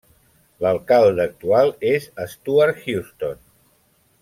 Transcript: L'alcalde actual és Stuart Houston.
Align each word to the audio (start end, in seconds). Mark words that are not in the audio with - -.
L'alcalde 0.65 1.23
actual 1.25 1.69
és 1.91 2.09
Stuart 2.33 2.81
Houston. 2.87 3.39